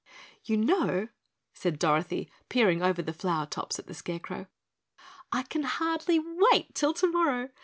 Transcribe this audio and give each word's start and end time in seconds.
"You 0.43 0.57
know," 0.57 1.09
said 1.53 1.77
Dorothy, 1.77 2.31
peering 2.49 2.81
over 2.81 3.03
the 3.03 3.13
flower 3.13 3.45
tops 3.45 3.77
at 3.77 3.85
the 3.85 3.93
Scarecrow, 3.93 4.47
"I 5.31 5.43
can 5.43 5.61
hardly 5.61 6.17
wait 6.19 6.73
till 6.73 6.95
tomorrow. 6.95 7.49